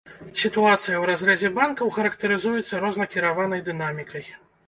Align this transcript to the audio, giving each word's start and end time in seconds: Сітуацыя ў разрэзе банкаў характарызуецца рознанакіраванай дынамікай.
Сітуацыя 0.43 0.75
ў 0.75 1.01
разрэзе 1.09 1.51
банкаў 1.57 1.91
характарызуецца 1.99 2.81
рознанакіраванай 2.85 3.65
дынамікай. 3.69 4.25